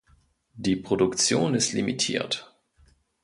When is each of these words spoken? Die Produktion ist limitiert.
Die 0.55 0.77
Produktion 0.77 1.53
ist 1.53 1.73
limitiert. 1.73 2.55